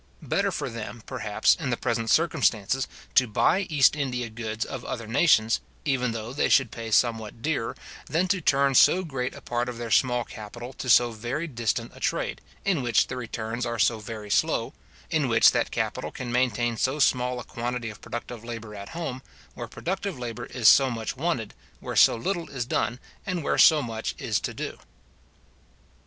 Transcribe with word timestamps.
Better 0.23 0.51
for 0.51 0.67
them, 0.67 1.03
perhaps, 1.05 1.55
in 1.59 1.69
the 1.69 1.77
present 1.77 2.09
circumstances, 2.09 2.87
to 3.13 3.27
buy 3.27 3.67
East 3.69 3.95
India 3.95 4.31
goods 4.31 4.65
of 4.65 4.83
other 4.83 5.05
nations, 5.05 5.59
even 5.85 6.11
though 6.11 6.33
they 6.33 6.49
should 6.49 6.71
pay 6.71 6.89
somewhat 6.89 7.43
dearer, 7.43 7.75
than 8.07 8.27
to 8.27 8.41
turn 8.41 8.73
so 8.73 9.03
great 9.03 9.35
a 9.35 9.41
part 9.41 9.69
of 9.69 9.77
their 9.77 9.91
small 9.91 10.23
capital 10.23 10.73
to 10.73 10.89
so 10.89 11.11
very 11.11 11.45
distant 11.45 11.91
a 11.93 11.99
trade, 11.99 12.41
in 12.65 12.81
which 12.81 13.05
the 13.05 13.15
returns 13.15 13.63
are 13.63 13.77
so 13.77 13.99
very 13.99 14.31
slow, 14.31 14.73
in 15.11 15.27
which 15.27 15.51
that 15.51 15.69
capital 15.69 16.09
can 16.09 16.31
maintain 16.31 16.75
so 16.77 16.97
small 16.97 17.39
a 17.39 17.43
quantity 17.43 17.91
of 17.91 18.01
productive 18.01 18.43
labour 18.43 18.73
at 18.73 18.89
home, 18.97 19.21
where 19.53 19.67
productive 19.67 20.17
labour 20.17 20.47
is 20.47 20.67
so 20.67 20.89
much 20.89 21.15
wanted, 21.15 21.53
where 21.79 21.95
so 21.95 22.15
little 22.15 22.49
is 22.49 22.65
done, 22.65 22.99
and 23.23 23.43
where 23.43 23.59
so 23.59 23.83
much 23.83 24.15
is 24.17 24.39
to 24.39 24.51
do. 24.51 24.79